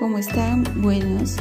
¿Cómo 0.00 0.16
están? 0.16 0.64
Buenos. 0.80 1.36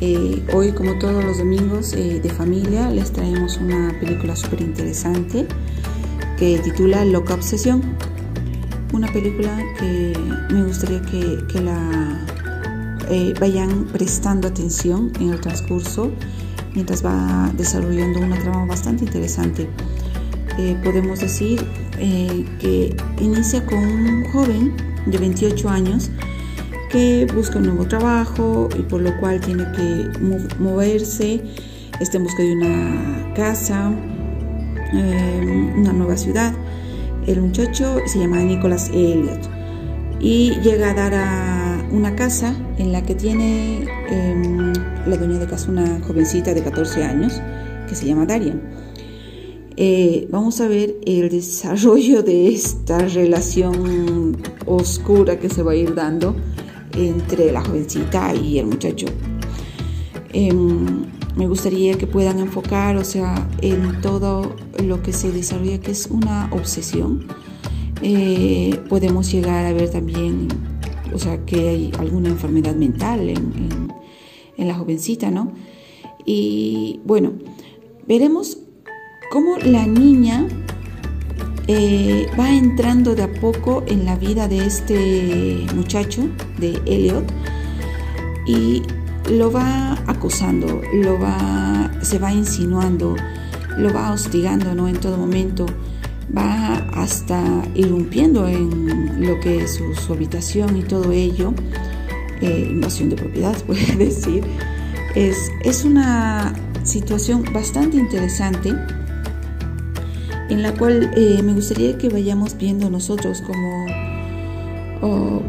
Eh, 0.00 0.40
hoy, 0.52 0.70
como 0.70 0.96
todos 0.96 1.24
los 1.24 1.38
domingos 1.38 1.92
eh, 1.92 2.20
de 2.22 2.30
familia, 2.30 2.88
les 2.88 3.10
traemos 3.10 3.56
una 3.56 3.98
película 3.98 4.36
súper 4.36 4.60
interesante 4.60 5.44
que 6.38 6.60
titula 6.60 7.04
Loca 7.04 7.34
Obsesión. 7.34 7.82
Una 8.92 9.12
película 9.12 9.58
que 9.80 10.12
me 10.52 10.62
gustaría 10.62 11.02
que, 11.02 11.38
que 11.52 11.60
la 11.60 12.24
eh, 13.10 13.34
vayan 13.40 13.86
prestando 13.86 14.46
atención 14.46 15.10
en 15.18 15.30
el 15.30 15.40
transcurso 15.40 16.12
mientras 16.74 17.04
va 17.04 17.52
desarrollando 17.56 18.20
una 18.20 18.38
trama 18.38 18.66
bastante 18.66 19.04
interesante. 19.04 19.68
podemos 20.84 21.18
decir 21.18 21.60
que 21.98 22.96
inicia 23.20 23.66
con 23.66 23.78
un 23.78 24.24
joven 24.30 24.76
de 25.06 25.18
28 25.18 25.68
años 25.68 26.08
que 26.90 27.26
busca 27.34 27.58
un 27.58 27.66
nuevo 27.66 27.86
trabajo 27.86 28.68
y 28.78 28.82
por 28.82 29.00
lo 29.00 29.16
cual 29.18 29.40
tiene 29.40 29.64
que 29.72 30.10
moverse, 30.58 31.42
está 32.00 32.16
en 32.18 32.24
busca 32.24 32.42
de 32.42 32.52
una 32.52 33.34
casa, 33.34 33.92
em, 34.92 35.80
una 35.80 35.92
nueva 35.92 36.16
ciudad. 36.16 36.54
El 37.26 37.40
muchacho 37.40 37.98
se 38.06 38.18
llama 38.18 38.38
Nicholas 38.38 38.88
Elliot 38.90 39.48
y 40.20 40.50
llega 40.60 40.90
a 40.90 40.94
dar 40.94 41.14
a 41.14 41.86
una 41.90 42.14
casa 42.14 42.54
en 42.78 42.92
la 42.92 43.02
que 43.02 43.14
tiene 43.14 43.84
em, 44.08 44.72
la 45.06 45.16
dueña 45.16 45.38
de 45.38 45.46
casa 45.46 45.70
una 45.70 46.00
jovencita 46.00 46.54
de 46.54 46.62
14 46.62 47.04
años 47.04 47.40
que 47.88 47.94
se 47.94 48.06
llama 48.06 48.26
Darian. 48.26 48.60
Eh, 49.78 50.26
vamos 50.30 50.60
a 50.62 50.68
ver 50.68 50.96
el 51.04 51.28
desarrollo 51.28 52.22
de 52.22 52.48
esta 52.48 52.98
relación 52.98 54.38
oscura 54.64 55.38
que 55.38 55.50
se 55.50 55.62
va 55.62 55.72
a 55.72 55.76
ir 55.76 55.94
dando 55.94 56.34
entre 56.96 57.52
la 57.52 57.62
jovencita 57.62 58.34
y 58.34 58.58
el 58.58 58.66
muchacho. 58.66 59.06
Em, 60.32 61.06
me 61.36 61.46
gustaría 61.46 61.96
que 61.98 62.06
puedan 62.06 62.38
enfocar, 62.38 62.96
o 62.96 63.04
sea, 63.04 63.48
en 63.60 64.00
todo 64.00 64.56
lo 64.82 65.02
que 65.02 65.12
se 65.12 65.30
desarrolla, 65.30 65.80
que 65.80 65.90
es 65.92 66.06
una 66.06 66.48
obsesión. 66.52 67.26
Eh, 68.02 68.80
podemos 68.88 69.30
llegar 69.30 69.66
a 69.66 69.72
ver 69.72 69.90
también, 69.90 70.48
o 71.12 71.18
sea, 71.18 71.44
que 71.44 71.68
hay 71.68 71.92
alguna 71.98 72.28
enfermedad 72.28 72.74
mental 72.74 73.28
en, 73.28 73.92
en 74.56 74.68
la 74.68 74.74
jovencita, 74.74 75.30
¿no? 75.30 75.52
Y 76.24 77.00
bueno, 77.04 77.32
veremos 78.06 78.58
cómo 79.30 79.58
la 79.58 79.86
niña 79.86 80.46
eh, 81.68 82.28
va 82.38 82.50
entrando 82.50 83.14
de 83.14 83.24
a 83.24 83.32
poco 83.32 83.82
en 83.88 84.04
la 84.04 84.16
vida 84.16 84.46
de 84.46 84.64
este 84.64 85.66
muchacho, 85.74 86.28
de 86.58 86.80
Elliot, 86.86 87.24
y 88.46 88.82
lo 89.30 89.50
va 89.50 89.94
acosando, 90.06 90.80
lo 90.94 91.18
va, 91.18 91.90
se 92.02 92.18
va 92.18 92.32
insinuando, 92.32 93.16
lo 93.76 93.92
va 93.92 94.12
hostigando 94.12 94.74
¿no? 94.74 94.86
en 94.86 94.96
todo 94.98 95.16
momento, 95.16 95.66
va 96.36 96.76
hasta 96.94 97.42
irrumpiendo 97.74 98.46
en 98.46 99.26
lo 99.26 99.40
que 99.40 99.64
es 99.64 99.80
su, 99.94 100.12
habitación 100.12 100.76
y 100.76 100.82
todo 100.82 101.10
ello, 101.10 101.52
eh, 102.42 102.68
invasión 102.70 103.10
de 103.10 103.16
propiedad, 103.16 103.56
puede 103.66 103.96
decir. 103.96 104.44
Es, 105.16 105.50
es 105.64 105.84
una 105.84 106.54
situación 106.84 107.42
bastante 107.52 107.96
interesante 107.96 108.72
en 110.48 110.62
la 110.62 110.74
cual 110.74 111.10
eh, 111.16 111.42
me 111.42 111.52
gustaría 111.52 111.98
que 111.98 112.08
vayamos 112.08 112.56
viendo 112.56 112.90
nosotros 112.90 113.42
como 113.42 113.86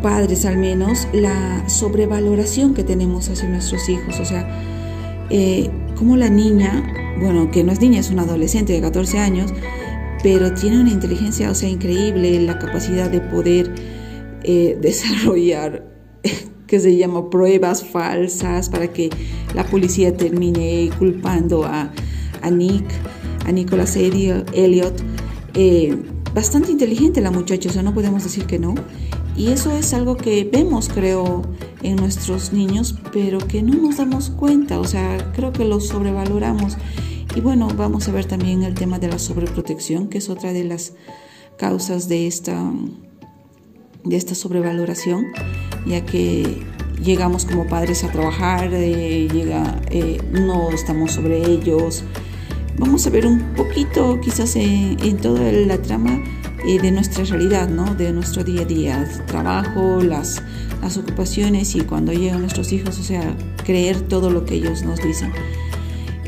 padres 0.02 0.46
al 0.46 0.58
menos 0.58 1.08
la 1.14 1.68
sobrevaloración 1.68 2.74
que 2.74 2.84
tenemos 2.84 3.30
hacia 3.30 3.50
nuestros 3.50 3.88
hijos, 3.90 4.20
o 4.20 4.26
sea, 4.26 4.48
eh, 5.30 5.70
como 5.96 6.16
la 6.18 6.30
niña, 6.30 7.16
bueno, 7.20 7.52
que 7.52 7.64
no 7.64 7.72
es 7.72 7.82
niña, 7.82 8.00
es 8.00 8.10
una 8.10 8.24
adolescente 8.24 8.74
de 8.74 8.82
14 8.82 9.18
años, 9.20 9.54
pero 10.24 10.54
tiene 10.54 10.80
una 10.80 10.92
inteligencia, 10.92 11.50
o 11.52 11.56
sea, 11.56 11.70
increíble, 11.70 12.40
la 12.42 12.60
capacidad 12.60 13.10
de 13.10 13.22
poder 13.22 13.74
eh, 14.44 14.78
desarrollar 14.82 15.86
que 16.68 16.80
se 16.80 16.98
llama 16.98 17.30
pruebas 17.30 17.86
falsas 17.86 18.70
para 18.70 18.92
que 18.92 19.10
la 19.56 19.66
policía 19.66 20.16
termine 20.16 20.90
culpando 20.98 21.64
a, 21.64 21.92
a 22.42 22.52
Nick 22.52 22.86
a 23.48 23.52
Nicholas 23.52 23.96
Elliot. 23.96 25.04
Eh, 25.56 25.98
bastante 26.36 26.72
inteligente 26.72 27.22
la 27.22 27.32
muchacha, 27.32 27.70
o 27.70 27.74
sea, 27.74 27.82
no 27.82 27.94
podemos 27.94 28.24
decir 28.24 28.46
que 28.46 28.60
no. 28.60 28.76
Y 29.36 29.50
eso 29.50 29.72
es 29.72 29.94
algo 29.94 30.18
que 30.18 30.48
vemos, 30.52 30.90
creo, 30.90 31.44
en 31.82 31.96
nuestros 31.96 32.54
niños, 32.54 32.96
pero 33.12 33.40
que 33.40 33.62
no 33.64 33.74
nos 33.76 33.98
damos 33.98 34.30
cuenta, 34.30 34.80
o 34.80 34.86
sea, 34.86 35.32
creo 35.36 35.54
que 35.54 35.64
lo 35.64 35.80
sobrevaloramos. 35.80 36.78
Y 37.36 37.42
bueno, 37.42 37.68
vamos 37.76 38.08
a 38.08 38.12
ver 38.12 38.26
también 38.26 38.64
el 38.64 38.74
tema 38.74 39.00
de 39.00 39.08
la 39.08 39.20
sobreprotección, 39.20 40.08
que 40.08 40.18
es 40.18 40.30
otra 40.30 40.54
de 40.54 40.64
las 40.64 40.94
causas 41.58 42.08
de 42.08 42.28
esta, 42.28 42.72
de 44.04 44.16
esta 44.16 44.36
sobrevaloración, 44.36 45.26
ya 45.86 46.04
que 46.04 46.64
llegamos 47.04 47.46
como 47.46 47.68
padres 47.68 48.04
a 48.04 48.12
trabajar, 48.12 48.74
eh, 48.74 49.28
llega, 49.32 49.82
eh, 49.90 50.20
no 50.32 50.72
estamos 50.72 51.12
sobre 51.12 51.46
ellos, 51.46 52.04
vamos 52.78 53.08
a 53.08 53.10
ver 53.10 53.26
un 53.26 53.40
poquito 53.56 54.20
quizás 54.22 54.56
en, 54.56 55.18
toda 55.18 55.52
la 55.52 55.82
trama 55.82 56.22
eh, 56.68 56.80
de 56.80 56.92
nuestra 56.92 57.24
realidad, 57.24 57.68
¿no? 57.68 57.96
de 57.96 58.12
nuestro 58.12 58.44
día 58.44 58.62
a 58.62 58.66
día, 58.66 59.10
trabajo, 59.26 60.02
las, 60.02 60.42
las 60.82 60.98
ocupaciones 60.98 61.76
y 61.76 61.82
cuando 61.82 62.14
llegan 62.14 62.42
nuestros 62.42 62.72
hijos, 62.72 63.00
o 63.00 63.04
sea, 63.04 63.36
creer 63.66 64.02
todo 64.02 64.30
lo 64.30 64.46
que 64.46 64.56
ellos 64.56 64.84
nos 64.84 65.02
dicen, 65.02 65.32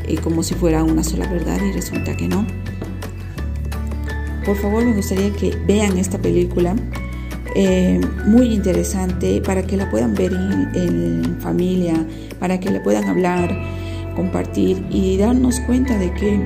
eh, 0.06 0.18
como 0.18 0.42
si 0.42 0.54
fuera 0.54 0.82
una 0.82 1.04
sola 1.04 1.26
verdad 1.28 1.58
y 1.62 1.72
resulta 1.72 2.16
que 2.16 2.28
no. 2.28 2.46
Por 4.44 4.56
favor, 4.56 4.84
me 4.84 4.94
gustaría 4.94 5.32
que 5.32 5.56
vean 5.66 5.98
esta 5.98 6.18
película. 6.18 6.74
Eh, 7.54 8.00
muy 8.26 8.46
interesante 8.54 9.40
para 9.40 9.64
que 9.64 9.76
la 9.76 9.90
puedan 9.90 10.14
ver 10.14 10.32
en 10.32 11.36
familia, 11.40 11.94
para 12.38 12.58
que 12.58 12.70
le 12.70 12.80
puedan 12.80 13.04
hablar, 13.04 13.50
compartir 14.14 14.84
y 14.90 15.16
darnos 15.16 15.60
cuenta 15.60 15.98
de 15.98 16.12
que 16.14 16.40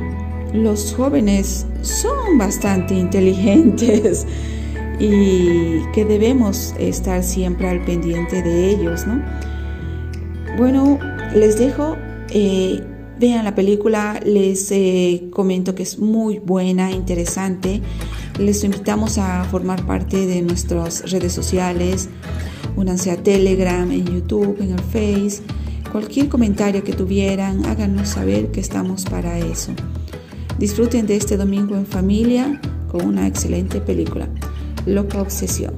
los 0.52 0.94
jóvenes 0.94 1.66
son 1.82 2.38
bastante 2.38 2.94
inteligentes 2.94 4.26
y 5.00 5.80
que 5.92 6.04
debemos 6.04 6.74
estar 6.78 7.22
siempre 7.22 7.68
al 7.68 7.84
pendiente 7.84 8.42
de 8.42 8.70
ellos, 8.70 9.06
¿no? 9.06 9.22
Bueno, 10.56 11.00
les 11.34 11.58
dejo, 11.58 11.96
eh, 12.30 12.80
vean 13.18 13.44
la 13.44 13.56
película, 13.56 14.20
les 14.24 14.70
eh, 14.70 15.28
comento 15.32 15.74
que 15.74 15.82
es 15.82 15.98
muy 15.98 16.38
buena, 16.38 16.92
interesante. 16.92 17.80
Les 18.38 18.62
invitamos 18.62 19.18
a 19.18 19.44
formar 19.44 19.84
parte 19.84 20.26
de 20.26 20.42
nuestras 20.42 21.10
redes 21.10 21.32
sociales, 21.32 22.08
únanse 22.76 23.10
a 23.10 23.16
Telegram, 23.16 23.90
en 23.90 24.06
YouTube, 24.06 24.56
en 24.60 24.72
el 24.72 24.80
Face 24.80 25.42
Cualquier 25.94 26.28
comentario 26.28 26.82
que 26.82 26.92
tuvieran, 26.92 27.66
háganos 27.66 28.08
saber 28.08 28.50
que 28.50 28.58
estamos 28.58 29.04
para 29.04 29.38
eso. 29.38 29.70
Disfruten 30.58 31.06
de 31.06 31.14
este 31.14 31.36
domingo 31.36 31.76
en 31.76 31.86
familia 31.86 32.60
con 32.90 33.06
una 33.06 33.28
excelente 33.28 33.80
película, 33.80 34.28
Loca 34.86 35.22
Obsesión. 35.22 35.72